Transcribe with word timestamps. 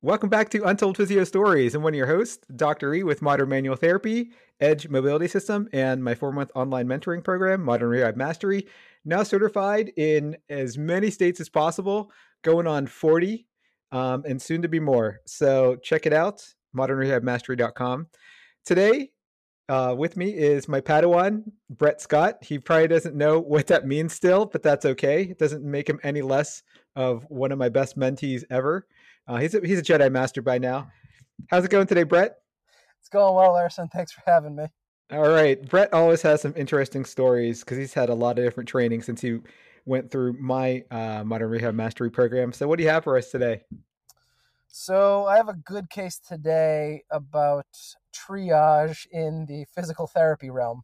Welcome 0.00 0.30
back 0.30 0.48
to 0.50 0.62
Untold 0.62 0.96
Physio 0.96 1.24
Stories. 1.24 1.74
I'm 1.74 1.82
one 1.82 1.92
of 1.92 1.96
your 1.96 2.06
hosts, 2.06 2.46
Dr. 2.54 2.94
E 2.94 3.02
with 3.02 3.20
Modern 3.20 3.48
Manual 3.48 3.74
Therapy, 3.74 4.30
Edge 4.60 4.88
Mobility 4.88 5.26
System, 5.26 5.68
and 5.72 6.04
my 6.04 6.14
four 6.14 6.30
month 6.30 6.52
online 6.54 6.86
mentoring 6.86 7.24
program, 7.24 7.64
Modern 7.64 7.88
Rehab 7.88 8.14
Mastery. 8.14 8.68
Now 9.04 9.24
certified 9.24 9.90
in 9.96 10.36
as 10.48 10.78
many 10.78 11.10
states 11.10 11.40
as 11.40 11.48
possible, 11.48 12.12
going 12.42 12.68
on 12.68 12.86
40 12.86 13.44
um, 13.90 14.22
and 14.24 14.40
soon 14.40 14.62
to 14.62 14.68
be 14.68 14.78
more. 14.78 15.18
So 15.26 15.74
check 15.82 16.06
it 16.06 16.12
out, 16.12 16.46
modernrehabmastery.com. 16.76 18.06
Today, 18.64 19.10
uh, 19.68 19.96
with 19.98 20.16
me 20.16 20.30
is 20.32 20.68
my 20.68 20.80
Padawan, 20.80 21.42
Brett 21.70 22.00
Scott. 22.00 22.38
He 22.40 22.60
probably 22.60 22.86
doesn't 22.86 23.16
know 23.16 23.40
what 23.40 23.66
that 23.66 23.84
means 23.84 24.12
still, 24.12 24.46
but 24.46 24.62
that's 24.62 24.84
okay. 24.84 25.22
It 25.22 25.38
doesn't 25.38 25.64
make 25.64 25.90
him 25.90 25.98
any 26.04 26.22
less 26.22 26.62
of 26.94 27.24
one 27.28 27.50
of 27.50 27.58
my 27.58 27.68
best 27.68 27.98
mentees 27.98 28.44
ever. 28.48 28.86
Uh, 29.28 29.36
he's 29.36 29.54
a, 29.54 29.60
he's 29.60 29.78
a 29.78 29.82
Jedi 29.82 30.10
Master 30.10 30.40
by 30.40 30.56
now. 30.56 30.90
How's 31.48 31.64
it 31.64 31.70
going 31.70 31.86
today, 31.86 32.04
Brett? 32.04 32.36
It's 32.98 33.10
going 33.10 33.34
well, 33.34 33.54
Erson. 33.56 33.88
Thanks 33.92 34.10
for 34.10 34.22
having 34.26 34.56
me. 34.56 34.64
All 35.12 35.28
right, 35.28 35.62
Brett 35.68 35.92
always 35.92 36.22
has 36.22 36.40
some 36.40 36.54
interesting 36.56 37.04
stories 37.04 37.60
because 37.60 37.76
he's 37.76 37.92
had 37.92 38.08
a 38.08 38.14
lot 38.14 38.38
of 38.38 38.44
different 38.44 38.68
training 38.68 39.02
since 39.02 39.20
he 39.20 39.38
went 39.84 40.10
through 40.10 40.34
my 40.34 40.82
uh, 40.90 41.24
Modern 41.24 41.50
Rehab 41.50 41.74
Mastery 41.74 42.10
program. 42.10 42.52
So, 42.52 42.66
what 42.66 42.78
do 42.78 42.84
you 42.84 42.90
have 42.90 43.04
for 43.04 43.16
us 43.18 43.30
today? 43.30 43.62
So, 44.66 45.26
I 45.26 45.36
have 45.36 45.48
a 45.48 45.54
good 45.54 45.88
case 45.90 46.18
today 46.18 47.04
about 47.10 47.66
triage 48.14 49.06
in 49.10 49.46
the 49.46 49.66
physical 49.74 50.06
therapy 50.06 50.50
realm. 50.50 50.82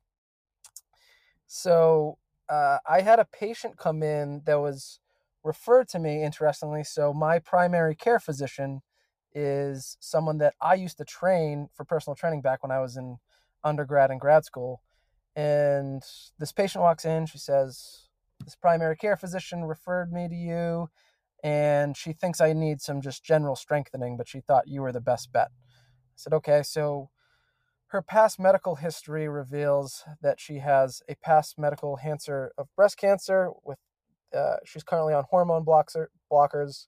So, 1.47 2.19
uh, 2.49 2.78
I 2.88 3.00
had 3.00 3.19
a 3.19 3.27
patient 3.27 3.77
come 3.77 4.03
in 4.03 4.43
that 4.44 4.60
was 4.60 5.00
referred 5.44 5.88
to 5.91 5.99
me, 5.99 6.22
interestingly. 6.25 6.82
So, 6.82 7.12
my 7.12 7.38
primary 7.38 7.94
care 7.94 8.19
physician 8.19 8.81
is 9.34 9.97
someone 10.00 10.38
that 10.38 10.55
I 10.60 10.75
used 10.75 10.97
to 10.99 11.05
train 11.05 11.69
for 11.75 11.84
personal 11.84 12.15
training 12.15 12.41
back 12.41 12.62
when 12.62 12.72
I 12.72 12.81
was 12.81 12.97
in 12.97 13.19
undergrad 13.62 14.10
and 14.10 14.21
grad 14.21 14.44
school. 14.44 14.81
And 15.37 16.03
this 16.38 16.53
patient 16.53 16.83
walks 16.83 17.04
in, 17.04 17.27
she 17.27 17.38
says, 17.38 18.09
This 18.44 18.56
primary 18.56 18.97
care 18.97 19.16
physician 19.16 19.65
referred 19.65 20.12
me 20.12 20.28
to 20.28 20.34
you, 20.34 20.88
and 21.43 21.97
she 21.97 22.12
thinks 22.12 22.41
I 22.41 22.53
need 22.53 22.81
some 22.81 23.00
just 23.00 23.25
general 23.25 23.56
strengthening, 23.56 24.16
but 24.16 24.28
she 24.28 24.41
thought 24.41 24.69
you 24.69 24.83
were 24.83 24.93
the 24.93 25.00
best 25.00 25.33
bet. 25.33 25.49
I 25.50 26.16
said, 26.16 26.33
Okay, 26.33 26.62
so 26.62 27.10
her 27.88 28.03
past 28.03 28.41
medical 28.41 28.77
history 28.77 29.28
reveals 29.28 30.04
that 30.22 30.41
she 30.41 30.59
has 30.59 31.03
a 31.09 31.16
past 31.16 31.59
medical 31.59 31.97
cancer 31.97 32.53
of 32.56 32.69
breast 32.77 32.97
cancer 32.99 33.50
with 33.65 33.78
uh, 34.34 34.56
she's 34.65 34.83
currently 34.84 35.15
on 35.15 35.25
hormone 35.31 35.65
blocker, 35.65 36.11
blockers. 36.33 36.87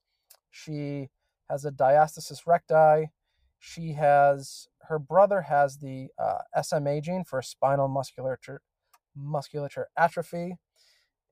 She 0.50 1.08
has 1.50 1.64
a 1.64 1.70
diastasis 1.72 2.46
recti. 2.46 3.10
She 3.58 3.94
has 3.94 4.68
her 4.82 4.98
brother 4.98 5.42
has 5.42 5.78
the 5.78 6.08
uh, 6.18 6.38
SMA 6.62 7.00
gene 7.00 7.24
for 7.24 7.42
spinal 7.42 7.88
musculature 7.88 8.60
musculature 9.16 9.88
atrophy, 9.96 10.56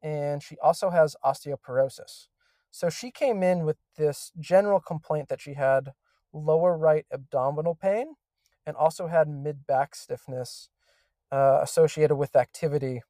and 0.02 0.42
she 0.42 0.56
also 0.62 0.91
has 0.91 1.16
osteoporosis. 1.25 2.28
So 2.70 2.91
she 2.91 3.10
came 3.10 3.42
in 3.42 3.64
with 3.64 3.76
this 3.96 4.32
general 4.41 4.81
complaint 4.81 5.28
that 5.28 5.41
she 5.41 5.54
had 5.54 5.92
lower 6.32 6.76
right 6.76 7.06
abdominal 7.12 7.76
pain 7.76 8.14
and 8.66 8.76
also 8.76 9.06
had 9.06 9.28
mid 9.28 9.66
back 9.66 9.94
stiffness 9.94 10.69
uh, 11.32 11.60
associated 11.62 12.16
with 12.16 12.36
activity 12.36 13.02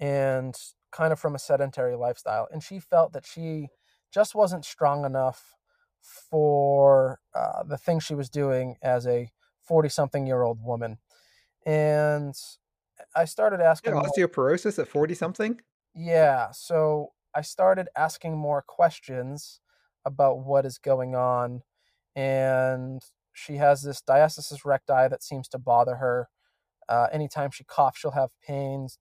and 0.00 0.54
kind 0.92 1.12
of 1.12 1.20
from 1.20 1.34
a 1.34 1.38
sedentary 1.38 1.96
lifestyle. 1.96 2.48
And 2.50 2.62
she 2.62 2.78
felt 2.78 3.12
that 3.12 3.26
she 3.26 3.68
just 4.12 4.34
wasn't 4.34 4.64
strong 4.64 5.04
enough 5.04 5.54
for 6.00 7.18
uh, 7.34 7.62
the 7.64 7.76
thing 7.76 8.00
she 8.00 8.14
was 8.14 8.30
doing 8.30 8.76
as 8.82 9.06
a 9.06 9.30
40 9.62 9.88
something 9.88 10.26
year 10.26 10.42
old 10.42 10.62
woman. 10.62 10.98
And 11.64 12.34
I 13.14 13.24
started 13.24 13.60
asking. 13.60 13.94
Yeah, 13.94 14.02
osteoporosis 14.02 14.78
at 14.78 14.88
40 14.88 15.14
something? 15.14 15.60
Yeah. 15.94 16.50
So 16.52 17.10
I 17.34 17.42
started 17.42 17.88
asking 17.96 18.36
more 18.36 18.62
questions 18.66 19.60
about 20.04 20.38
what 20.38 20.64
is 20.64 20.78
going 20.78 21.14
on. 21.14 21.62
And 22.14 23.02
she 23.32 23.56
has 23.56 23.82
this 23.82 24.00
diastasis 24.00 24.64
recti 24.64 25.08
that 25.08 25.22
seems 25.22 25.48
to 25.48 25.58
bother 25.58 25.96
her. 25.96 26.28
Uh, 26.88 27.08
anytime 27.12 27.50
she 27.50 27.64
coughs, 27.64 27.98
she'll 27.98 28.12
have 28.12 28.30
pains 28.46 28.98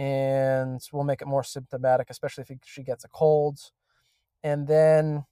and 0.00 0.80
will 0.94 1.04
make 1.04 1.20
it 1.20 1.28
more 1.28 1.44
symptomatic, 1.44 2.08
especially 2.08 2.42
if 2.48 2.58
she 2.64 2.82
gets 2.82 3.04
a 3.04 3.08
cold. 3.08 3.58
And 4.42 4.66
then 4.66 5.26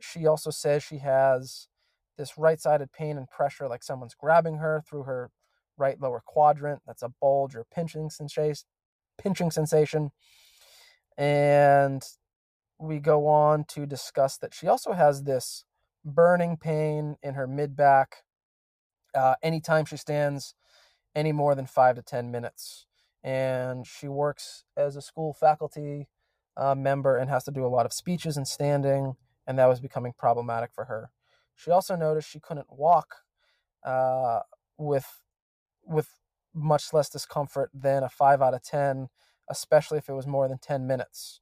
she 0.00 0.26
also 0.26 0.48
says 0.50 0.82
she 0.82 0.98
has 0.98 1.68
this 2.16 2.38
right 2.38 2.58
sided 2.58 2.90
pain 2.90 3.18
and 3.18 3.28
pressure, 3.28 3.68
like 3.68 3.82
someone's 3.82 4.14
grabbing 4.14 4.56
her 4.56 4.82
through 4.88 5.02
her 5.02 5.30
right 5.76 6.00
lower 6.00 6.22
quadrant. 6.24 6.80
That's 6.86 7.02
a 7.02 7.12
bulge 7.20 7.54
or 7.54 7.66
pinching 7.70 8.08
sensation. 8.08 8.64
Pinching 9.18 9.50
sensation. 9.50 10.10
And 11.18 12.02
we 12.78 12.98
go 12.98 13.26
on 13.26 13.64
to 13.64 13.84
discuss 13.84 14.38
that 14.38 14.54
she 14.54 14.68
also 14.68 14.92
has 14.92 15.24
this 15.24 15.66
burning 16.02 16.56
pain 16.56 17.16
in 17.22 17.34
her 17.34 17.46
mid 17.46 17.76
back 17.76 18.24
uh, 19.14 19.34
anytime 19.42 19.84
she 19.84 19.98
stands 19.98 20.54
any 21.14 21.32
more 21.32 21.54
than 21.54 21.66
five 21.66 21.96
to 21.96 22.02
10 22.02 22.30
minutes 22.30 22.86
and 23.22 23.86
she 23.86 24.08
works 24.08 24.64
as 24.76 24.96
a 24.96 25.02
school 25.02 25.32
faculty 25.32 26.08
uh, 26.56 26.74
member 26.74 27.16
and 27.16 27.28
has 27.28 27.44
to 27.44 27.50
do 27.50 27.64
a 27.64 27.68
lot 27.68 27.86
of 27.86 27.92
speeches 27.92 28.36
and 28.36 28.46
standing, 28.48 29.16
and 29.46 29.58
that 29.58 29.66
was 29.66 29.80
becoming 29.80 30.12
problematic 30.16 30.70
for 30.74 30.84
her. 30.84 31.10
She 31.54 31.70
also 31.70 31.96
noticed 31.96 32.28
she 32.28 32.40
couldn't 32.40 32.66
walk 32.70 33.16
uh, 33.84 34.40
with 34.78 35.22
with 35.84 36.08
much 36.54 36.92
less 36.92 37.08
discomfort 37.08 37.70
than 37.72 38.02
a 38.02 38.08
five 38.08 38.42
out 38.42 38.54
of 38.54 38.62
10, 38.62 39.08
especially 39.48 39.98
if 39.98 40.08
it 40.08 40.14
was 40.14 40.26
more 40.26 40.48
than 40.48 40.58
10 40.58 40.86
minutes. 40.86 41.40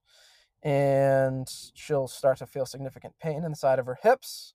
And 0.63 1.49
she'll 1.75 2.09
start 2.09 2.39
to 2.39 2.47
feel 2.47 2.67
significant 2.67 3.15
pain 3.21 3.45
inside 3.45 3.79
of 3.79 3.87
her 3.87 3.99
hips 4.03 4.55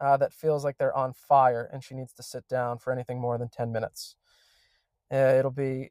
uh, 0.00 0.16
that 0.16 0.32
feels 0.32 0.64
like 0.64 0.78
they're 0.78 0.96
on 0.96 1.12
fire, 1.12 1.68
and 1.72 1.84
she 1.84 1.94
needs 1.94 2.12
to 2.14 2.22
sit 2.22 2.48
down 2.48 2.78
for 2.78 2.92
anything 2.92 3.20
more 3.20 3.38
than 3.38 3.48
10 3.48 3.70
minutes. 3.70 4.16
Uh, 5.12 5.34
it'll 5.38 5.50
be 5.50 5.90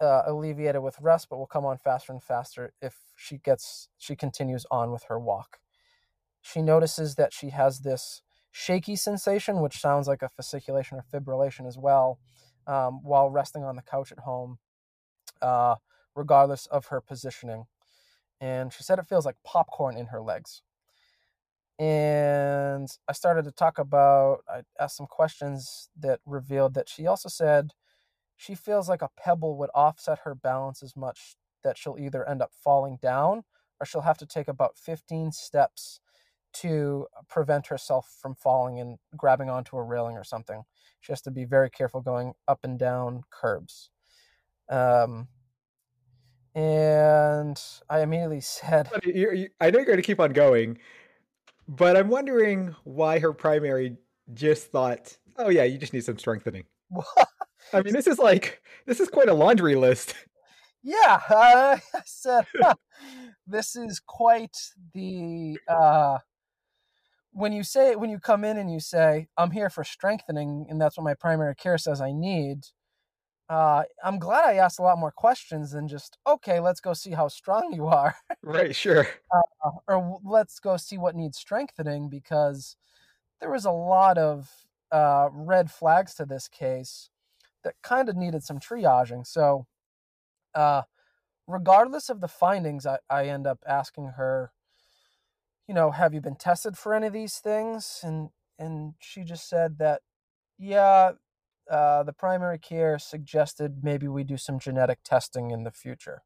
uh, 0.00 0.22
alleviated 0.26 0.82
with 0.82 1.00
rest, 1.00 1.28
but 1.28 1.38
will 1.38 1.46
come 1.46 1.64
on 1.64 1.78
faster 1.78 2.12
and 2.12 2.22
faster 2.22 2.72
if 2.80 2.96
she 3.16 3.38
gets 3.38 3.88
she 3.98 4.16
continues 4.16 4.66
on 4.70 4.90
with 4.92 5.04
her 5.04 5.18
walk. 5.18 5.58
She 6.42 6.62
notices 6.62 7.16
that 7.16 7.32
she 7.32 7.50
has 7.50 7.80
this 7.80 8.22
shaky 8.50 8.96
sensation, 8.96 9.60
which 9.60 9.78
sounds 9.80 10.08
like 10.08 10.22
a 10.22 10.28
fasciculation 10.30 10.94
or 10.94 11.04
fibrillation 11.12 11.66
as 11.66 11.78
well, 11.78 12.18
um, 12.66 13.02
while 13.02 13.30
resting 13.30 13.64
on 13.64 13.76
the 13.76 13.82
couch 13.82 14.10
at 14.12 14.20
home, 14.20 14.58
uh, 15.42 15.76
regardless 16.14 16.66
of 16.66 16.86
her 16.86 17.00
positioning. 17.00 17.66
And 18.40 18.72
she 18.72 18.82
said 18.82 18.98
it 18.98 19.06
feels 19.06 19.26
like 19.26 19.36
popcorn 19.44 19.96
in 19.96 20.06
her 20.06 20.22
legs. 20.22 20.62
And 21.78 22.88
I 23.08 23.12
started 23.12 23.44
to 23.44 23.52
talk 23.52 23.78
about, 23.78 24.40
I 24.48 24.62
asked 24.78 24.96
some 24.98 25.06
questions 25.06 25.88
that 25.98 26.20
revealed 26.26 26.74
that 26.74 26.88
she 26.90 27.06
also 27.06 27.28
said 27.30 27.72
she 28.40 28.54
feels 28.54 28.88
like 28.88 29.02
a 29.02 29.10
pebble 29.18 29.58
would 29.58 29.68
offset 29.74 30.20
her 30.24 30.34
balance 30.34 30.82
as 30.82 30.96
much 30.96 31.36
that 31.62 31.76
she'll 31.76 31.98
either 31.98 32.26
end 32.26 32.40
up 32.40 32.50
falling 32.64 32.96
down 33.02 33.42
or 33.78 33.84
she'll 33.84 34.00
have 34.00 34.16
to 34.16 34.24
take 34.24 34.48
about 34.48 34.78
15 34.78 35.30
steps 35.30 36.00
to 36.54 37.06
prevent 37.28 37.66
herself 37.66 38.16
from 38.18 38.34
falling 38.34 38.80
and 38.80 38.96
grabbing 39.14 39.50
onto 39.50 39.76
a 39.76 39.82
railing 39.82 40.16
or 40.16 40.24
something. 40.24 40.62
She 41.00 41.12
has 41.12 41.20
to 41.22 41.30
be 41.30 41.44
very 41.44 41.68
careful 41.68 42.00
going 42.00 42.32
up 42.48 42.60
and 42.64 42.78
down 42.78 43.24
curbs. 43.28 43.90
Um, 44.70 45.28
and 46.54 47.62
I 47.90 48.00
immediately 48.00 48.40
said, 48.40 48.88
I 48.94 49.70
know 49.70 49.78
you're 49.78 49.84
going 49.84 49.96
to 49.96 50.02
keep 50.02 50.18
on 50.18 50.32
going, 50.32 50.78
but 51.68 51.94
I'm 51.94 52.08
wondering 52.08 52.74
why 52.84 53.18
her 53.18 53.34
primary 53.34 53.98
just 54.32 54.68
thought, 54.68 55.18
oh, 55.36 55.50
yeah, 55.50 55.64
you 55.64 55.76
just 55.76 55.92
need 55.92 56.04
some 56.04 56.18
strengthening. 56.18 56.64
I 57.72 57.82
mean, 57.82 57.92
this 57.92 58.06
is 58.06 58.18
like 58.18 58.62
this 58.86 59.00
is 59.00 59.08
quite 59.08 59.28
a 59.28 59.34
laundry 59.34 59.76
list. 59.76 60.14
Yeah, 60.82 61.20
uh, 61.28 61.78
I 61.94 62.02
said 62.04 62.46
this 63.46 63.76
is 63.76 64.00
quite 64.00 64.56
the 64.94 65.58
uh, 65.68 66.18
when 67.32 67.52
you 67.52 67.62
say 67.62 67.96
when 67.96 68.10
you 68.10 68.18
come 68.18 68.44
in 68.44 68.56
and 68.56 68.72
you 68.72 68.80
say 68.80 69.28
I'm 69.36 69.50
here 69.50 69.70
for 69.70 69.84
strengthening, 69.84 70.66
and 70.68 70.80
that's 70.80 70.96
what 70.96 71.04
my 71.04 71.14
primary 71.14 71.54
care 71.54 71.78
says 71.78 72.00
I 72.00 72.12
need. 72.12 72.66
Uh, 73.48 73.82
I'm 74.04 74.20
glad 74.20 74.44
I 74.44 74.54
asked 74.54 74.78
a 74.78 74.82
lot 74.82 74.98
more 74.98 75.10
questions 75.10 75.72
than 75.72 75.88
just 75.88 76.18
okay, 76.26 76.60
let's 76.60 76.80
go 76.80 76.92
see 76.92 77.10
how 77.10 77.28
strong 77.28 77.72
you 77.72 77.86
are. 77.86 78.14
right, 78.42 78.74
sure. 78.74 79.08
Uh, 79.34 79.70
or 79.88 80.20
let's 80.24 80.60
go 80.60 80.76
see 80.76 80.98
what 80.98 81.16
needs 81.16 81.38
strengthening 81.38 82.08
because 82.08 82.76
there 83.40 83.50
was 83.50 83.64
a 83.64 83.72
lot 83.72 84.18
of 84.18 84.48
uh, 84.92 85.28
red 85.32 85.70
flags 85.70 86.14
to 86.14 86.24
this 86.24 86.48
case 86.48 87.10
that 87.64 87.74
kind 87.82 88.08
of 88.08 88.16
needed 88.16 88.42
some 88.42 88.58
triaging. 88.58 89.26
So, 89.26 89.66
uh, 90.54 90.82
regardless 91.46 92.08
of 92.08 92.20
the 92.20 92.28
findings, 92.28 92.86
I, 92.86 92.98
I 93.08 93.26
end 93.26 93.46
up 93.46 93.58
asking 93.66 94.12
her, 94.16 94.52
you 95.68 95.74
know, 95.74 95.90
have 95.92 96.14
you 96.14 96.20
been 96.20 96.36
tested 96.36 96.76
for 96.76 96.94
any 96.94 97.06
of 97.06 97.12
these 97.12 97.38
things? 97.38 98.00
And 98.02 98.30
and 98.58 98.94
she 99.00 99.24
just 99.24 99.48
said 99.48 99.78
that, 99.78 100.02
yeah, 100.58 101.12
uh, 101.70 102.02
the 102.02 102.12
primary 102.12 102.58
care 102.58 102.98
suggested 102.98 103.82
maybe 103.82 104.08
we 104.08 104.24
do 104.24 104.36
some 104.36 104.58
genetic 104.58 104.98
testing 105.04 105.50
in 105.50 105.64
the 105.64 105.70
future. 105.70 106.22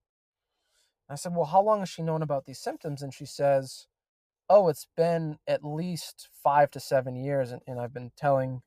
I 1.08 1.16
said, 1.16 1.34
well, 1.34 1.44
how 1.46 1.62
long 1.62 1.80
has 1.80 1.88
she 1.90 2.02
known 2.02 2.22
about 2.22 2.46
these 2.46 2.58
symptoms? 2.58 3.02
And 3.02 3.12
she 3.12 3.26
says, 3.26 3.86
oh, 4.48 4.68
it's 4.68 4.88
been 4.96 5.38
at 5.46 5.64
least 5.64 6.28
five 6.32 6.70
to 6.72 6.80
seven 6.80 7.14
years, 7.16 7.52
and, 7.52 7.62
and 7.66 7.78
I've 7.80 7.94
been 7.94 8.12
telling 8.16 8.62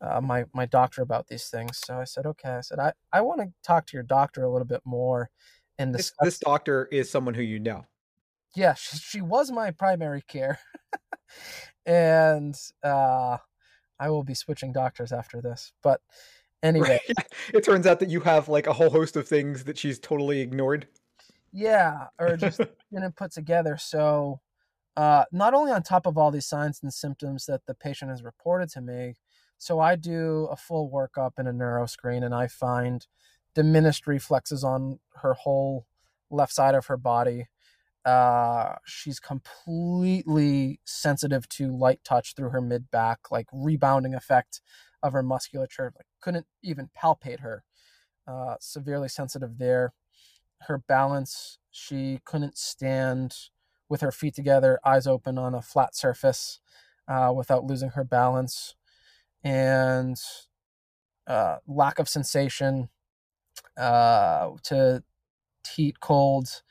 uh, 0.00 0.20
my 0.20 0.44
my 0.54 0.66
doctor 0.66 1.02
about 1.02 1.28
these 1.28 1.48
things. 1.48 1.80
So 1.84 1.98
I 1.98 2.04
said, 2.04 2.26
okay. 2.26 2.50
I 2.50 2.60
said, 2.60 2.78
I, 2.78 2.92
I 3.12 3.20
want 3.20 3.40
to 3.40 3.48
talk 3.62 3.86
to 3.86 3.96
your 3.96 4.04
doctor 4.04 4.44
a 4.44 4.50
little 4.50 4.66
bit 4.66 4.82
more. 4.84 5.30
And 5.78 5.94
this, 5.94 6.12
this 6.20 6.38
doctor 6.38 6.88
is 6.90 7.10
someone 7.10 7.34
who 7.34 7.42
you 7.42 7.60
know. 7.60 7.86
Yeah, 8.56 8.74
she, 8.74 8.96
she 8.96 9.20
was 9.20 9.50
my 9.52 9.70
primary 9.70 10.22
care, 10.26 10.58
and 11.86 12.56
uh, 12.82 13.36
I 14.00 14.10
will 14.10 14.24
be 14.24 14.34
switching 14.34 14.72
doctors 14.72 15.12
after 15.12 15.40
this. 15.40 15.72
But 15.82 16.00
anyway, 16.62 17.00
right. 17.08 17.26
it 17.54 17.64
turns 17.64 17.86
out 17.86 18.00
that 18.00 18.08
you 18.08 18.20
have 18.20 18.48
like 18.48 18.66
a 18.66 18.72
whole 18.72 18.90
host 18.90 19.16
of 19.16 19.28
things 19.28 19.64
that 19.64 19.78
she's 19.78 19.98
totally 19.98 20.40
ignored. 20.40 20.88
Yeah, 21.52 22.06
or 22.18 22.36
just 22.36 22.58
didn't 22.92 23.16
put 23.16 23.32
together. 23.32 23.76
So, 23.78 24.40
uh, 24.98 25.24
not 25.30 25.54
only 25.54 25.70
on 25.70 25.80
top 25.80 26.06
of 26.06 26.18
all 26.18 26.32
these 26.32 26.44
signs 26.44 26.80
and 26.82 26.92
symptoms 26.92 27.46
that 27.46 27.66
the 27.66 27.74
patient 27.74 28.10
has 28.10 28.24
reported 28.24 28.68
to 28.68 28.80
me, 28.80 29.14
so 29.56 29.78
I 29.78 29.94
do 29.94 30.48
a 30.50 30.56
full 30.56 30.90
workup 30.90 31.34
and 31.38 31.46
a 31.46 31.52
neuro 31.52 31.86
screen, 31.86 32.24
and 32.24 32.34
I 32.34 32.48
find 32.48 33.06
diminished 33.54 34.08
reflexes 34.08 34.64
on 34.64 34.98
her 35.22 35.34
whole 35.34 35.86
left 36.30 36.52
side 36.52 36.74
of 36.74 36.86
her 36.86 36.96
body. 36.96 37.46
Uh, 38.04 38.74
she's 38.84 39.20
completely 39.20 40.80
sensitive 40.84 41.48
to 41.50 41.76
light 41.76 42.00
touch 42.02 42.34
through 42.34 42.50
her 42.50 42.60
mid 42.60 42.90
back, 42.90 43.30
like 43.30 43.46
rebounding 43.52 44.14
effect 44.14 44.60
of 45.00 45.12
her 45.12 45.22
musculature. 45.22 45.92
Like 45.94 46.06
couldn't 46.20 46.46
even 46.64 46.90
palpate 47.00 47.38
her. 47.38 47.62
Uh, 48.26 48.56
severely 48.58 49.08
sensitive 49.08 49.58
there. 49.58 49.92
Her 50.62 50.78
balance, 50.78 51.58
she 51.70 52.18
couldn't 52.24 52.58
stand 52.58 53.36
with 53.88 54.00
her 54.00 54.12
feet 54.12 54.34
together, 54.34 54.78
eyes 54.84 55.06
open 55.06 55.38
on 55.38 55.54
a 55.54 55.62
flat 55.62 55.94
surface, 55.94 56.60
uh, 57.06 57.32
without 57.34 57.64
losing 57.64 57.90
her 57.90 58.04
balance. 58.04 58.74
And 59.42 60.20
uh, 61.26 61.58
lack 61.66 61.98
of 61.98 62.08
sensation 62.08 62.88
uh, 63.76 64.50
to 64.64 65.02
heat, 65.74 66.00
cold, 66.00 66.62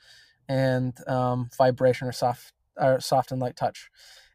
and 0.48 0.96
um, 1.08 1.48
vibration 1.56 2.08
or 2.08 2.12
soft 2.12 2.52
or 2.76 3.00
soft 3.00 3.32
and 3.32 3.40
light 3.40 3.56
touch, 3.56 3.90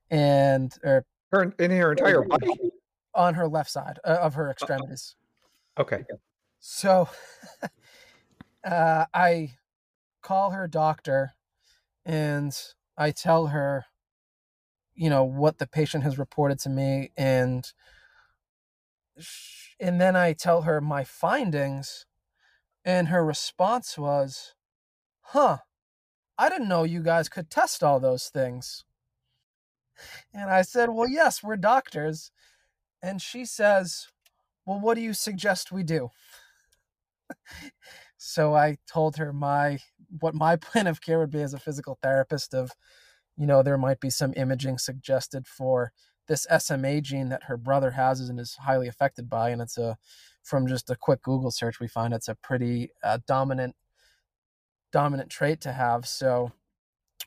and 0.10 0.74
or 0.84 1.06
her 1.32 1.54
in 1.60 1.72
her 1.72 1.92
entire 1.92 2.24
body? 2.24 2.48
on 3.16 3.36
her 3.36 3.48
left 3.48 3.70
side 3.70 4.00
uh, 4.04 4.18
of 4.22 4.34
her 4.36 4.50
extremities. 4.50 5.16
Okay. 5.78 6.04
So 6.60 7.10
uh, 8.64 9.06
I 9.14 9.56
call 10.22 10.52
her 10.52 10.68
doctor 10.68 11.34
and 12.06 12.58
I 12.98 13.12
tell 13.12 13.48
her, 13.48 13.86
you 14.96 15.10
know, 15.10 15.24
what 15.24 15.58
the 15.58 15.68
patient 15.68 16.04
has 16.04 16.18
reported 16.18 16.60
to 16.60 16.70
me 16.70 17.12
and 17.18 17.72
and 19.80 20.00
then 20.00 20.16
I 20.16 20.34
tell 20.34 20.64
her 20.64 20.82
my 20.82 21.04
findings, 21.04 22.06
and 22.86 23.10
her 23.10 23.24
response 23.24 23.98
was, 23.98 24.54
Huh, 25.22 25.60
I 26.38 26.50
didn't 26.50 26.68
know 26.70 26.84
you 26.84 27.02
guys 27.02 27.30
could 27.30 27.50
test 27.50 27.84
all 27.84 28.00
those 28.00 28.30
things. 28.30 28.86
And 30.34 30.50
I 30.50 30.62
said, 30.64 30.90
Well, 30.90 31.08
yes, 31.08 31.44
we're 31.44 31.58
doctors. 31.58 32.32
And 33.02 33.22
she 33.22 33.46
says, 33.46 34.08
Well, 34.66 34.80
what 34.80 34.96
do 34.96 35.02
you 35.02 35.14
suggest 35.14 35.72
we 35.72 35.84
do? 35.84 36.10
so 38.18 38.56
I 38.56 38.78
told 38.88 39.18
her 39.18 39.34
my 39.34 39.80
what 40.20 40.36
my 40.36 40.56
plan 40.58 40.88
of 40.88 41.02
care 41.02 41.20
would 41.20 41.32
be 41.32 41.42
as 41.42 41.54
a 41.54 41.60
physical 41.60 41.98
therapist 42.02 42.54
of 42.54 42.72
you 43.38 43.48
know 43.48 43.64
there 43.64 43.78
might 43.78 44.00
be 44.00 44.10
some 44.10 44.34
imaging 44.36 44.78
suggested 44.78 45.48
for 45.48 45.92
this 46.28 46.48
SMA 46.60 47.02
gene 47.02 47.30
that 47.30 47.44
her 47.44 47.58
brother 47.58 47.92
has 47.92 48.22
and 48.22 48.40
is 48.40 48.56
highly 48.56 48.88
affected 48.88 49.30
by, 49.30 49.50
and 49.50 49.62
it's 49.62 49.78
a 49.78 49.98
from 50.44 50.68
just 50.68 50.90
a 50.90 50.96
quick 50.96 51.22
Google 51.22 51.52
search 51.52 51.80
we 51.80 51.88
find 51.88 52.14
it's 52.14 52.28
a 52.28 52.36
pretty 52.36 52.92
uh, 53.04 53.20
dominant 53.28 53.76
dominant 54.92 55.30
trait 55.30 55.62
to 55.62 55.74
have. 55.74 56.08
So 56.08 56.52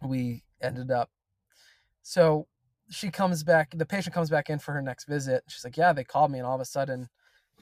we 0.02 0.42
ended 0.60 0.90
up 0.90 1.10
so 2.02 2.46
she 2.90 3.10
comes 3.10 3.42
back 3.42 3.72
the 3.74 3.86
patient 3.86 4.14
comes 4.14 4.30
back 4.30 4.48
in 4.48 4.58
for 4.58 4.72
her 4.72 4.82
next 4.82 5.06
visit 5.06 5.42
she's 5.48 5.64
like 5.64 5.76
yeah 5.76 5.92
they 5.92 6.04
called 6.04 6.30
me 6.30 6.38
and 6.38 6.46
all 6.46 6.54
of 6.54 6.60
a 6.60 6.64
sudden 6.64 7.08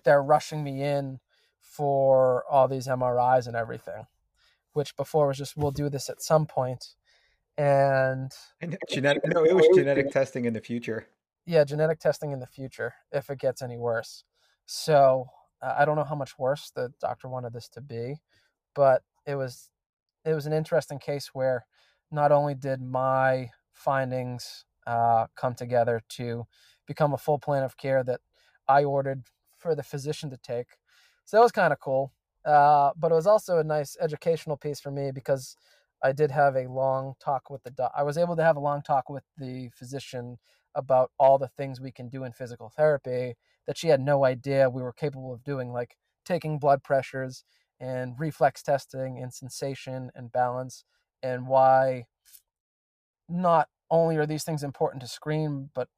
they're 0.05 0.23
rushing 0.23 0.63
me 0.63 0.83
in 0.83 1.19
for 1.61 2.45
all 2.51 2.69
these 2.69 2.87
mris 2.87 3.47
and 3.47 3.57
everything 3.57 4.05
which 4.75 4.95
before 4.97 5.27
was 5.27 5.39
just 5.39 5.57
we'll 5.57 5.71
do 5.71 5.89
this 5.89 6.09
at 6.09 6.23
some 6.23 6.47
point 6.47 6.95
and, 7.57 8.33
and 8.61 8.77
genetic 8.91 9.23
no 9.35 9.45
it 9.45 9.55
was 9.55 9.67
genetic 9.75 10.11
testing 10.11 10.45
in 10.45 10.53
the 10.53 10.61
future 10.61 11.07
yeah, 11.47 11.65
genetic 11.65 12.01
testing 12.01 12.33
in 12.33 12.41
the 12.41 12.47
future 12.47 12.95
if 13.13 13.29
it 13.31 13.39
gets 13.39 13.63
any 13.63 13.77
worse. 13.77 14.25
So 14.67 15.27
uh, 15.63 15.75
I 15.79 15.85
don't 15.85 15.97
know 15.97 16.05
how 16.05 16.15
much 16.15 16.39
worse 16.39 16.71
the 16.75 16.93
doctor 17.01 17.29
wanted 17.29 17.53
this 17.53 17.69
to 17.71 17.81
be, 17.81 18.17
but 18.75 19.03
it 19.27 19.35
was 19.35 19.71
it 20.25 20.35
was 20.35 20.47
an 20.47 20.53
interesting 20.53 20.99
case 20.99 21.31
where 21.35 21.67
not 22.11 22.33
only 22.33 22.55
did 22.55 22.81
my 22.81 23.51
findings 23.73 24.65
uh, 24.87 25.27
come 25.37 25.55
together 25.55 26.01
to 26.09 26.47
become 26.87 27.13
a 27.13 27.19
full 27.19 27.39
plan 27.39 27.63
of 27.63 27.77
care 27.77 28.03
that 28.05 28.21
I 28.69 28.85
ordered 28.85 29.25
for 29.59 29.75
the 29.75 29.83
physician 29.83 30.31
to 30.31 30.39
take, 30.39 30.67
So 31.25 31.37
that 31.37 31.43
was 31.43 31.53
kind 31.53 31.73
of 31.73 31.81
cool. 31.81 32.13
Uh, 32.45 32.91
but 32.97 33.11
it 33.11 33.15
was 33.15 33.27
also 33.27 33.59
a 33.59 33.65
nice 33.65 33.97
educational 34.01 34.57
piece 34.57 34.81
for 34.81 34.91
me 34.91 35.11
because 35.11 35.57
I 36.03 36.13
did 36.13 36.31
have 36.31 36.57
a 36.57 36.69
long 36.69 37.15
talk 37.19 37.49
with 37.49 37.63
the 37.63 37.71
doc. 37.71 37.93
I 37.97 38.03
was 38.03 38.19
able 38.19 38.37
to 38.37 38.43
have 38.43 38.57
a 38.57 38.61
long 38.61 38.83
talk 38.83 39.09
with 39.09 39.25
the 39.39 39.71
physician 39.75 40.39
about 40.75 41.11
all 41.19 41.39
the 41.39 41.49
things 41.49 41.81
we 41.81 41.93
can 41.93 42.09
do 42.09 42.25
in 42.25 42.33
physical 42.33 42.69
therapy 42.69 43.35
that 43.67 43.79
she 43.79 43.89
had 43.89 44.01
no 44.01 44.25
idea 44.25 44.69
we 44.69 44.83
were 44.83 44.93
capable 44.93 45.33
of 45.33 45.45
doing, 45.45 45.73
like 45.73 45.97
taking 46.27 46.59
blood 46.59 46.83
pressures 46.83 47.45
and 47.81 48.15
reflex 48.19 48.63
testing 48.63 49.19
and 49.19 49.33
sensation 49.33 50.11
and 50.15 50.31
balance, 50.33 50.85
and 51.23 51.47
why 51.47 52.05
not 53.29 53.69
only 53.91 54.17
are 54.17 54.27
these 54.27 54.45
things 54.45 54.63
important 54.63 55.03
to 55.03 55.09
screen, 55.09 55.71
but 55.75 55.89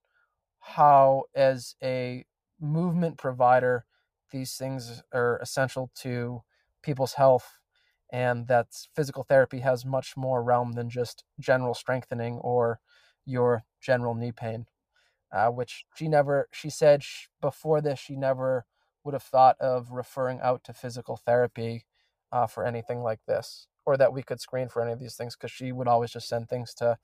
how, 0.61 1.25
as 1.35 1.75
a 1.83 2.25
movement 2.61 3.19
provider, 3.19 3.85
these 4.31 4.55
things 4.57 5.03
are 5.13 5.39
essential 5.39 5.91
to 5.95 6.43
people's 6.83 7.15
health 7.15 7.59
and 8.13 8.47
that 8.47 8.69
physical 8.95 9.25
therapy 9.25 9.61
has 9.61 9.85
much 9.85 10.17
more 10.17 10.43
realm 10.43 10.73
than 10.73 10.89
just 10.89 11.25
general 11.41 11.75
strengthening 11.75 12.37
or 12.39 12.81
your 13.25 13.65
general 13.81 14.15
knee 14.15 14.33
pain 14.33 14.67
uh, 15.33 15.49
which 15.49 15.85
she 15.95 16.09
never 16.09 16.49
she 16.53 16.71
said 16.71 17.03
before 17.41 17.81
this 17.81 17.99
she 17.99 18.17
never 18.17 18.65
would 19.05 19.15
have 19.15 19.23
thought 19.23 19.57
of 19.61 19.91
referring 19.91 20.41
out 20.41 20.63
to 20.65 20.73
physical 20.73 21.17
therapy 21.17 21.85
uh, 22.33 22.47
for 22.47 22.65
anything 22.65 23.03
like 23.03 23.21
this 23.27 23.67
or 23.85 23.97
that 23.97 24.13
we 24.13 24.23
could 24.23 24.41
screen 24.41 24.69
for 24.69 24.83
any 24.83 24.93
of 24.93 25.01
these 25.01 25.17
things 25.17 25.37
because 25.37 25.51
she 25.51 25.73
would 25.73 25.89
always 25.89 26.11
just 26.11 26.29
send 26.29 26.49
things 26.49 26.75
to 26.75 26.97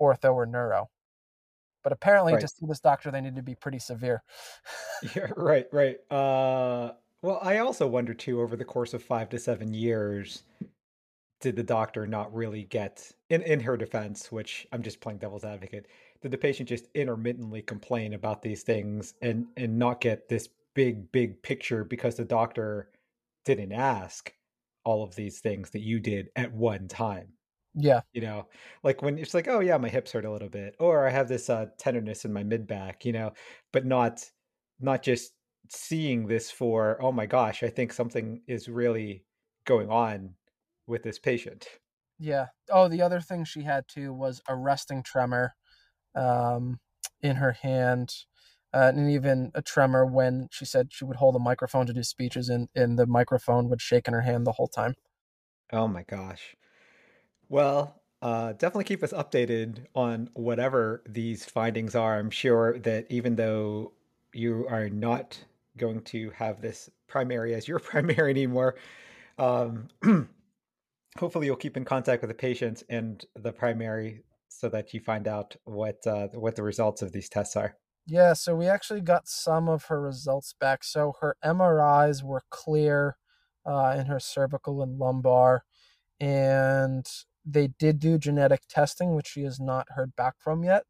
ortho 0.00 0.34
or 0.34 0.46
neuro 0.46 0.88
but 1.82 1.92
apparently 1.92 2.36
Right. 2.36 2.38
to 2.38 2.48
see 2.48 2.66
this 2.66 2.80
doctor 2.80 3.10
they 3.10 3.20
need 3.20 3.36
to 3.36 3.42
be 3.42 3.54
pretty 3.54 3.78
severe 3.78 4.22
Yeah, 5.00 5.32
right, 5.36 5.66
right. 5.72 5.98
Uh, 6.10 6.94
well, 7.22 7.38
I 7.42 7.58
also 7.58 7.86
wonder 7.86 8.14
too, 8.14 8.40
over 8.40 8.56
the 8.56 8.64
course 8.64 8.94
of 8.94 9.02
five 9.02 9.28
to 9.30 9.38
seven 9.38 9.74
years, 9.74 10.44
did 11.40 11.56
the 11.56 11.62
doctor 11.64 12.06
not 12.06 12.32
really 12.34 12.64
get, 12.64 13.12
in 13.30 13.42
in 13.42 13.60
her 13.60 13.76
defense, 13.76 14.32
which 14.32 14.66
I'm 14.72 14.82
just 14.82 15.00
playing 15.00 15.18
devil's 15.20 15.44
advocate, 15.44 15.88
did 16.22 16.32
the 16.32 16.38
patient 16.38 16.68
just 16.68 16.88
intermittently 16.94 17.62
complain 17.62 18.14
about 18.14 18.42
these 18.42 18.62
things 18.64 19.14
and 19.22 19.48
and 19.56 19.78
not 19.78 20.00
get 20.00 20.28
this 20.28 20.48
big, 20.74 21.12
big 21.12 21.42
picture 21.42 21.84
because 21.84 22.16
the 22.16 22.24
doctor 22.24 22.92
didn't 23.44 23.72
ask 23.72 24.34
all 24.84 25.04
of 25.04 25.16
these 25.16 25.40
things 25.40 25.70
that 25.72 25.80
you 25.82 26.00
did 26.00 26.30
at 26.36 26.52
one 26.54 26.88
time? 26.88 27.34
Yeah 27.74 28.02
you 28.12 28.20
know 28.20 28.46
like 28.82 29.02
when 29.02 29.18
it's 29.18 29.34
like 29.34 29.48
oh 29.48 29.60
yeah 29.60 29.76
my 29.78 29.88
hips 29.88 30.12
hurt 30.12 30.24
a 30.24 30.30
little 30.30 30.48
bit 30.48 30.76
or 30.78 31.06
i 31.06 31.10
have 31.10 31.28
this 31.28 31.48
uh 31.48 31.66
tenderness 31.78 32.24
in 32.24 32.32
my 32.32 32.42
mid 32.42 32.66
back 32.66 33.04
you 33.04 33.12
know 33.12 33.32
but 33.72 33.86
not 33.86 34.30
not 34.80 35.02
just 35.02 35.34
seeing 35.70 36.26
this 36.26 36.50
for 36.50 37.00
oh 37.02 37.12
my 37.12 37.26
gosh 37.26 37.62
i 37.62 37.68
think 37.70 37.92
something 37.92 38.42
is 38.46 38.68
really 38.68 39.24
going 39.64 39.90
on 39.90 40.34
with 40.86 41.02
this 41.02 41.18
patient 41.18 41.66
Yeah. 42.18 42.48
Oh, 42.70 42.88
the 42.88 43.02
other 43.02 43.20
thing 43.20 43.44
she 43.44 43.62
had 43.62 43.88
too 43.88 44.12
was 44.12 44.40
a 44.48 44.56
resting 44.56 45.02
tremor 45.02 45.54
um, 46.14 46.80
in 47.22 47.36
her 47.36 47.52
hand, 47.52 48.14
uh, 48.74 48.92
and 48.94 49.10
even 49.10 49.52
a 49.54 49.62
tremor 49.62 50.06
when 50.06 50.48
she 50.52 50.64
said 50.66 50.92
she 50.92 51.04
would 51.04 51.16
hold 51.18 51.36
a 51.36 51.40
microphone 51.40 51.86
to 51.86 51.94
do 51.94 52.02
speeches, 52.04 52.48
and, 52.48 52.68
and 52.76 52.98
the 52.98 53.06
microphone 53.06 53.68
would 53.70 53.82
shake 53.82 54.08
in 54.08 54.14
her 54.14 54.22
hand 54.22 54.46
the 54.46 54.52
whole 54.52 54.68
time. 54.68 54.96
oh 55.72 55.88
my 55.88 56.02
gosh 56.04 56.54
well 57.48 58.02
uh 58.22 58.52
definitely 58.52 58.84
keep 58.84 59.02
us 59.02 59.12
updated 59.12 59.86
on 59.94 60.28
whatever 60.34 61.02
these 61.08 61.44
findings 61.44 61.94
are 61.94 62.18
i'm 62.18 62.30
sure 62.30 62.78
that 62.78 63.06
even 63.10 63.36
though 63.36 63.92
you 64.32 64.66
are 64.68 64.88
not 64.88 65.44
going 65.76 66.00
to 66.02 66.30
have 66.30 66.60
this 66.60 66.90
primary 67.08 67.54
as 67.54 67.66
your 67.66 67.78
primary 67.90 68.30
anymore 68.30 68.76
um 69.38 69.88
hopefully 71.18 71.46
you'll 71.46 71.56
keep 71.56 71.76
in 71.76 71.84
contact 71.84 72.22
with 72.22 72.28
the 72.28 72.34
patients 72.34 72.82
and 72.88 73.24
the 73.36 73.52
primary 73.52 74.22
so 74.48 74.68
that 74.68 74.92
you 74.94 75.00
find 75.00 75.26
out 75.26 75.56
what 75.64 76.06
uh, 76.06 76.28
what 76.28 76.56
the 76.56 76.62
results 76.62 77.02
of 77.02 77.12
these 77.12 77.28
tests 77.28 77.56
are. 77.56 77.76
Yeah, 78.06 78.32
so 78.32 78.56
we 78.56 78.66
actually 78.66 79.00
got 79.00 79.28
some 79.28 79.68
of 79.68 79.84
her 79.84 80.00
results 80.00 80.54
back. 80.58 80.84
So 80.84 81.14
her 81.20 81.36
MRIs 81.44 82.22
were 82.22 82.42
clear 82.50 83.16
uh, 83.64 83.96
in 83.98 84.06
her 84.06 84.20
cervical 84.20 84.82
and 84.82 84.98
lumbar, 84.98 85.64
and 86.20 87.06
they 87.44 87.68
did 87.68 87.98
do 87.98 88.18
genetic 88.18 88.62
testing, 88.68 89.14
which 89.14 89.26
she 89.28 89.42
has 89.42 89.60
not 89.60 89.88
heard 89.90 90.14
back 90.16 90.34
from 90.38 90.64
yet. 90.64 90.84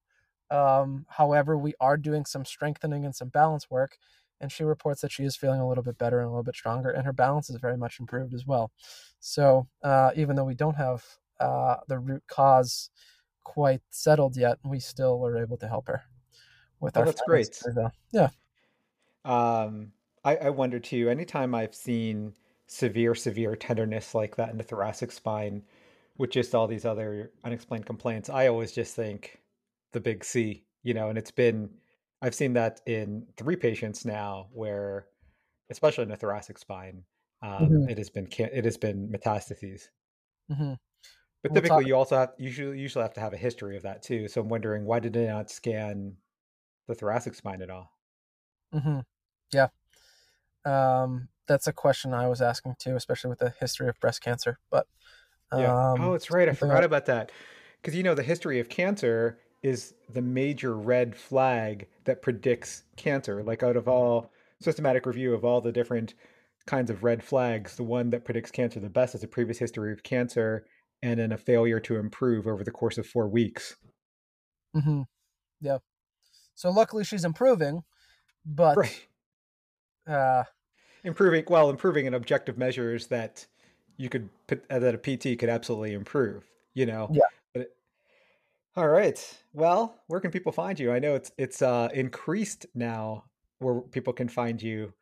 Um, 0.50 1.06
however, 1.08 1.56
we 1.56 1.74
are 1.80 1.96
doing 1.96 2.24
some 2.26 2.44
strengthening 2.44 3.04
and 3.04 3.14
some 3.14 3.28
balance 3.28 3.70
work, 3.70 3.96
and 4.40 4.52
she 4.52 4.64
reports 4.64 5.00
that 5.00 5.12
she 5.12 5.24
is 5.24 5.36
feeling 5.36 5.60
a 5.60 5.68
little 5.68 5.84
bit 5.84 5.98
better 5.98 6.18
and 6.18 6.26
a 6.26 6.30
little 6.30 6.42
bit 6.42 6.56
stronger, 6.56 6.90
and 6.90 7.06
her 7.06 7.12
balance 7.12 7.48
is 7.48 7.56
very 7.56 7.76
much 7.76 7.98
improved 8.00 8.34
as 8.34 8.46
well. 8.46 8.70
So 9.20 9.68
uh, 9.82 10.10
even 10.16 10.36
though 10.36 10.44
we 10.44 10.54
don't 10.54 10.76
have 10.76 11.04
uh, 11.40 11.76
the 11.88 11.98
root 11.98 12.24
cause 12.26 12.90
quite 13.44 13.82
settled 13.90 14.36
yet, 14.36 14.58
we 14.64 14.78
still 14.80 15.24
are 15.26 15.38
able 15.38 15.56
to 15.58 15.68
help 15.68 15.88
her 15.88 16.02
with 16.80 16.96
Oh, 16.96 17.00
our 17.00 17.06
that's 17.06 17.22
great. 17.22 17.62
though. 17.74 17.90
Yeah. 18.12 18.30
Um, 19.24 19.92
I, 20.24 20.36
I 20.36 20.50
wonder 20.50 20.78
too. 20.80 21.08
Anytime 21.08 21.54
I've 21.54 21.74
seen 21.74 22.34
severe, 22.66 23.14
severe 23.14 23.56
tenderness 23.56 24.14
like 24.14 24.36
that 24.36 24.50
in 24.50 24.58
the 24.58 24.64
thoracic 24.64 25.12
spine, 25.12 25.64
with 26.18 26.30
just 26.30 26.54
all 26.54 26.66
these 26.68 26.84
other 26.84 27.32
unexplained 27.44 27.86
complaints, 27.86 28.28
I 28.30 28.48
always 28.48 28.72
just 28.72 28.94
think 28.96 29.42
the 29.92 30.00
big 30.00 30.24
C. 30.24 30.66
You 30.82 30.94
know, 30.94 31.08
and 31.08 31.18
it's 31.18 31.30
been 31.30 31.78
I've 32.22 32.34
seen 32.34 32.54
that 32.54 32.80
in 32.86 33.28
three 33.36 33.56
patients 33.56 34.04
now, 34.04 34.48
where 34.52 35.08
especially 35.70 36.04
in 36.04 36.10
the 36.10 36.16
thoracic 36.16 36.58
spine, 36.58 37.04
um, 37.42 37.80
Mhm. 37.80 37.88
it 37.88 37.98
has 37.98 38.10
been 38.10 38.28
it 38.38 38.64
has 38.64 38.76
been 38.78 39.10
metastases. 39.10 39.84
hmm 40.48 40.74
But 41.44 41.52
We'll 41.52 41.54
typically, 41.54 41.86
you 41.86 41.94
also 41.96 42.16
have 42.16 42.34
usually 42.38 42.80
usually 42.80 43.02
have 43.02 43.14
to 43.14 43.20
have 43.20 43.32
a 43.32 43.36
history 43.36 43.76
of 43.76 43.82
that 43.84 44.02
too. 44.02 44.26
So 44.28 44.40
I'm 44.40 44.48
wondering 44.48 44.84
why 44.86 44.98
did 45.00 45.12
they 45.12 45.26
not 45.28 45.50
scan 45.50 46.16
the 46.88 46.94
thoracic 46.96 47.34
spine 47.34 47.62
at 47.62 47.70
all? 47.70 47.98
hmm 48.72 49.00
Yeah. 49.52 49.68
Um, 50.64 51.28
that's 51.48 51.66
a 51.68 51.74
question 51.74 52.14
I 52.14 52.28
was 52.28 52.42
asking 52.42 52.76
too, 52.78 52.96
especially 52.96 53.30
with 53.30 53.40
the 53.40 53.50
history 53.60 53.88
of 53.88 54.00
breast 54.00 54.22
cancer. 54.22 54.58
But 54.70 54.88
Yeah. 55.56 55.92
um, 55.92 56.00
oh, 56.00 56.14
it's 56.14 56.30
right. 56.30 56.48
I 56.48 56.54
forgot 56.54 56.82
I- 56.82 56.86
about 56.86 57.06
that. 57.06 57.32
Because 57.80 57.96
you 57.96 58.02
know 58.02 58.14
the 58.14 58.22
history 58.22 58.60
of 58.60 58.68
cancer 58.68 59.38
is 59.62 59.94
the 60.08 60.22
major 60.22 60.76
red 60.76 61.16
flag 61.16 61.88
that 62.04 62.22
predicts 62.22 62.84
cancer. 62.96 63.42
Like 63.42 63.62
out 63.62 63.76
of 63.76 63.88
all 63.88 64.30
systematic 64.60 65.04
review 65.06 65.34
of 65.34 65.44
all 65.44 65.60
the 65.60 65.72
different 65.72 66.14
kinds 66.66 66.90
of 66.90 67.02
red 67.02 67.22
flags, 67.24 67.76
the 67.76 67.82
one 67.82 68.10
that 68.10 68.24
predicts 68.24 68.50
cancer 68.52 68.78
the 68.80 68.88
best 68.88 69.14
is 69.16 69.24
a 69.24 69.28
previous 69.28 69.58
history 69.58 69.92
of 69.92 70.02
cancer 70.04 70.64
and 71.02 71.18
then 71.18 71.32
a 71.32 71.36
failure 71.38 71.80
to 71.80 71.96
improve 71.96 72.46
over 72.46 72.62
the 72.62 72.70
course 72.70 72.98
of 72.98 73.06
four 73.06 73.28
weeks. 73.28 73.74
Mhm. 74.76 75.06
Yeah. 75.60 75.78
So 76.54 76.70
luckily 76.70 77.02
she's 77.04 77.24
improving, 77.24 77.82
but 78.44 78.76
Right. 78.76 79.08
uh, 80.06 80.44
improving 81.02 81.44
well 81.48 81.68
improving 81.70 82.06
in 82.06 82.14
objective 82.14 82.56
measures 82.58 83.08
that 83.08 83.46
you 84.02 84.08
could 84.08 84.28
put 84.48 84.64
uh, 84.70 84.78
that 84.78 84.94
a 84.94 84.98
pt 84.98 85.38
could 85.38 85.48
absolutely 85.48 85.92
improve 85.94 86.44
you 86.74 86.84
know 86.86 87.08
Yeah. 87.12 87.22
but 87.54 87.62
it- 87.62 87.76
all 88.76 88.88
right 88.88 89.42
well 89.52 89.94
where 90.08 90.20
can 90.20 90.30
people 90.30 90.52
find 90.52 90.78
you 90.80 90.92
i 90.92 90.98
know 90.98 91.14
it's 91.14 91.30
it's 91.38 91.62
uh 91.62 91.88
increased 91.94 92.66
now 92.74 93.24
where 93.58 93.80
people 93.80 94.12
can 94.12 94.28
find 94.28 94.60
you 94.62 94.92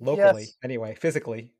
locally 0.00 0.42
Yes. 0.42 0.56
anyway 0.64 0.94
physically 0.94 1.52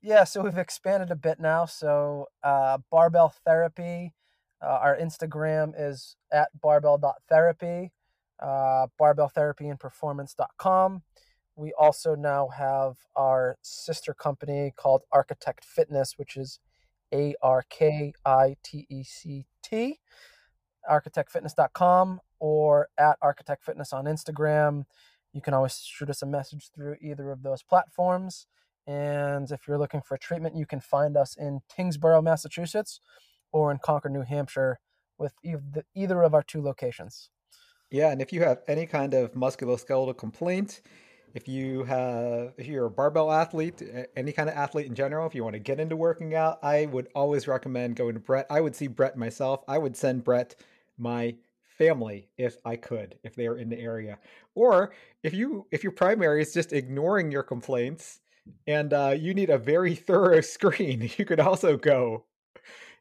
yeah, 0.00 0.22
so 0.22 0.42
we've 0.42 0.56
expanded 0.56 1.10
a 1.10 1.16
bit 1.16 1.40
now. 1.40 1.66
So 1.66 2.28
uh, 2.44 2.78
barbell 2.88 3.34
therapy, 3.44 4.14
uh, 4.62 4.78
our 4.80 4.96
Instagram 4.96 5.72
is 5.76 6.14
at 6.30 6.50
barbell.therapy, 6.60 7.90
uh, 8.38 8.86
barbelltherapyandperformance.com. 9.00 11.02
We 11.58 11.72
also 11.76 12.14
now 12.14 12.48
have 12.56 12.98
our 13.16 13.56
sister 13.62 14.14
company 14.14 14.72
called 14.76 15.02
Arkitect 15.12 15.64
Fitness, 15.64 16.14
which 16.16 16.36
is 16.36 16.60
A 17.12 17.34
R 17.42 17.64
K 17.68 18.12
I 18.24 18.54
T 18.62 18.86
E 18.88 19.02
C 19.02 19.44
T, 19.60 19.98
arkitectfitness.com 20.88 22.20
or 22.38 22.88
at 22.96 23.18
Arkitect 23.20 23.64
Fitness 23.64 23.92
on 23.92 24.04
Instagram. 24.04 24.84
You 25.32 25.40
can 25.40 25.52
always 25.52 25.78
shoot 25.80 26.08
us 26.08 26.22
a 26.22 26.26
message 26.26 26.70
through 26.72 26.94
either 27.02 27.32
of 27.32 27.42
those 27.42 27.64
platforms. 27.64 28.46
And 28.86 29.50
if 29.50 29.66
you're 29.66 29.78
looking 29.78 30.02
for 30.02 30.16
treatment, 30.16 30.56
you 30.56 30.64
can 30.64 30.78
find 30.80 31.16
us 31.16 31.36
in 31.36 31.60
Tyngsboro, 31.76 32.22
Massachusetts, 32.22 33.00
or 33.50 33.72
in 33.72 33.78
Concord, 33.78 34.12
New 34.12 34.22
Hampshire, 34.22 34.78
with 35.18 35.34
either 35.96 36.22
of 36.22 36.34
our 36.34 36.44
two 36.44 36.62
locations. 36.62 37.30
yeah 37.90 38.10
and 38.12 38.22
if 38.22 38.32
you 38.32 38.42
have 38.42 38.60
any 38.68 38.86
kind 38.86 39.12
of 39.14 39.32
musculoskeletal 39.32 40.16
complaint 40.16 40.82
if 41.38 41.46
you 41.46 41.84
have 41.84 42.52
if 42.58 42.66
you're 42.66 42.86
a 42.86 42.90
barbell 42.90 43.30
athlete 43.30 43.80
any 44.16 44.32
kind 44.32 44.48
of 44.48 44.56
athlete 44.56 44.86
in 44.86 44.94
general 44.94 45.24
if 45.24 45.36
you 45.36 45.44
want 45.44 45.52
to 45.54 45.60
get 45.60 45.78
into 45.78 45.94
working 45.94 46.34
out 46.34 46.58
i 46.64 46.86
would 46.86 47.06
always 47.14 47.46
recommend 47.46 47.94
going 47.94 48.14
to 48.14 48.18
brett 48.20 48.44
i 48.50 48.60
would 48.60 48.74
see 48.74 48.88
brett 48.88 49.16
myself 49.16 49.62
i 49.68 49.78
would 49.78 49.96
send 49.96 50.24
brett 50.24 50.56
my 50.98 51.32
family 51.78 52.26
if 52.38 52.56
i 52.64 52.74
could 52.74 53.16
if 53.22 53.36
they 53.36 53.46
are 53.46 53.56
in 53.56 53.68
the 53.68 53.78
area 53.78 54.18
or 54.56 54.92
if 55.22 55.32
you 55.32 55.64
if 55.70 55.84
your 55.84 55.92
primary 55.92 56.42
is 56.42 56.52
just 56.52 56.72
ignoring 56.72 57.30
your 57.30 57.44
complaints 57.44 58.18
and 58.66 58.92
uh, 58.92 59.14
you 59.16 59.32
need 59.32 59.50
a 59.50 59.58
very 59.58 59.94
thorough 60.08 60.40
screen, 60.40 61.10
you 61.18 61.24
could 61.26 61.38
also 61.38 61.76
go 61.76 62.24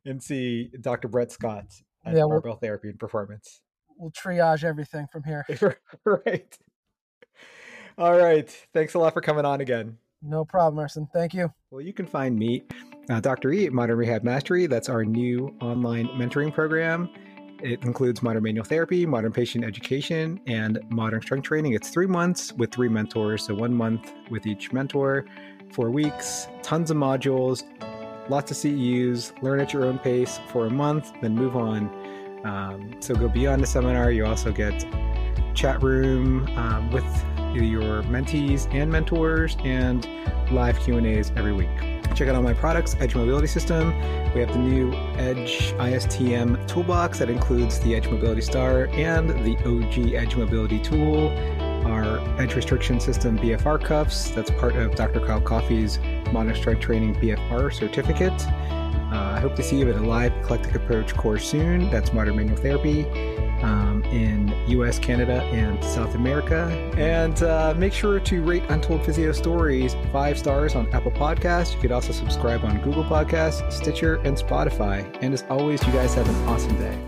and 0.06 0.22
see 0.22 0.70
Dr. 0.82 1.08
Brett 1.08 1.32
Scott 1.32 1.68
at 2.06 2.14
Yeah, 2.14 2.24
Barbell 2.28 2.42
we'll- 2.52 2.56
Therapy 2.58 2.90
and 2.90 3.00
Performance. 3.00 3.62
We'll 3.98 4.12
triage 4.12 4.66
everything 4.66 5.08
from 5.10 5.24
here. 5.24 5.46
right. 6.04 6.58
All 7.98 8.18
right. 8.18 8.50
Thanks 8.74 8.94
a 8.94 9.00
lot 9.00 9.14
for 9.14 9.22
coming 9.22 9.46
on 9.46 9.62
again. 9.62 9.98
No 10.22 10.46
problem, 10.46 10.84
Erson. 10.84 11.08
Thank 11.14 11.34
you. 11.34 11.52
Well, 11.72 11.82
you 11.82 11.94
can 11.94 12.06
find 12.06 12.38
me, 12.38 12.64
uh, 13.10 13.20
Dr. 13.20 13.52
E, 13.52 13.66
at 13.66 13.74
Modern 13.74 13.98
Rehab 13.98 14.24
Mastery. 14.24 14.68
That's 14.68 14.90
our 14.90 15.04
new 15.04 15.56
online 15.62 16.08
mentoring 16.10 16.54
program. 16.54 17.10
It 17.62 17.84
includes 17.84 18.22
modern 18.22 18.44
manual 18.44 18.66
therapy, 18.66 19.06
modern 19.06 19.32
patient 19.32 19.64
education, 19.66 20.40
and 20.46 20.80
modern 20.90 21.22
strength 21.22 21.46
training. 21.46 21.74
It's 21.74 21.90
three 21.90 22.06
months 22.06 22.54
with 22.54 22.72
three 22.72 22.90
mentors, 22.90 23.46
so 23.46 23.56
one 23.56 23.74
month 23.74 24.14
with 24.30 24.46
each 24.46 24.72
mentor, 24.72 25.26
four 25.72 25.90
weeks, 25.90 26.48
tons 26.62 26.92
of 26.92 26.98
modules, 26.98 27.64
lots 28.30 28.52
of 28.52 28.58
CEUs, 28.58 29.42
learn 29.42 29.60
at 29.60 29.74
your 29.74 29.86
own 29.86 29.98
pace 29.98 30.40
for 30.50 30.68
a 30.68 30.70
month, 30.70 31.12
then 31.22 31.34
move 31.34 31.56
on. 31.56 31.90
Um, 32.46 32.96
so 33.00 33.16
go 33.16 33.28
beyond 33.28 33.64
the 33.64 33.68
seminar. 33.68 34.12
You 34.12 34.26
also 34.26 34.52
get 34.52 34.86
chat 35.56 35.82
room 35.82 36.48
um, 36.56 36.92
with 36.92 37.06
your 37.64 38.04
mentees 38.04 38.72
and 38.74 38.92
mentors 38.92 39.58
and 39.64 40.08
live 40.52 40.80
Q&As 40.80 41.32
every 41.36 41.54
week. 41.54 41.70
Check 42.16 42.30
out 42.30 42.36
all 42.36 42.42
my 42.42 42.54
products, 42.54 42.96
Edge 43.00 43.16
Mobility 43.16 43.48
System. 43.48 43.90
We 44.34 44.42
have 44.42 44.52
the 44.52 44.60
new 44.60 44.94
Edge 45.18 45.74
ISTM 45.74 46.68
toolbox 46.68 47.20
that 47.20 47.30
includes 47.30 47.80
the 47.82 47.96
Edge 47.96 48.08
Mobility 48.08 48.42
Star 48.42 48.86
and 48.94 49.30
the 49.30 49.56
OG 49.66 50.14
Edge 50.14 50.36
Mobility 50.36 50.80
tool, 50.80 51.30
our 51.86 52.20
Edge 52.42 52.56
Restriction 52.56 53.00
System 53.00 53.38
BFR 53.38 53.84
cuffs. 53.84 54.32
That's 54.32 54.50
part 54.52 54.76
of 54.76 54.96
Dr. 54.96 55.20
Kyle 55.20 55.42
Coffey's 55.42 56.00
Modern 56.32 56.56
Strength 56.56 56.82
Training 56.82 57.16
BFR 57.16 57.72
certificate. 57.74 58.42
Uh, 58.48 59.36
I 59.36 59.40
hope 59.40 59.56
to 59.56 59.64
see 59.64 59.80
you 59.80 59.90
at 59.90 59.96
a 59.96 60.02
live 60.02 60.34
eclectic 60.38 60.76
approach 60.76 61.14
course 61.16 61.48
soon. 61.48 61.90
That's 61.90 62.14
modern 62.14 62.36
manual 62.36 62.58
therapy 62.58 63.06
um, 63.64 64.04
in 64.06 64.54
US, 64.68 65.00
Canada, 65.00 65.42
and 65.54 65.84
South 65.84 66.16
America. 66.16 66.68
And 66.98 67.42
uh, 67.44 67.74
make 67.78 67.94
sure 67.94 68.20
to 68.20 68.44
rate 68.44 68.64
Untold 68.70 69.06
Physio 69.06 69.32
Stories 69.32 69.96
five 70.12 70.38
stars 70.38 70.76
on 70.76 70.88
Apple 70.94 71.12
Podcasts. 71.12 71.74
You 71.74 71.80
could 71.80 71.92
also 71.92 72.12
subscribe 72.12 72.64
on 72.64 72.82
Google 72.82 73.04
Podcasts, 73.04 73.72
Stitcher, 73.72 74.16
and 74.24 74.38
Spotify. 74.38 75.06
And 75.22 75.34
as 75.34 75.44
always, 75.50 75.86
you 75.86 75.94
guys 75.94 76.14
have 76.16 76.28
an 76.28 76.36
awesome 76.48 76.76
day. 76.78 77.07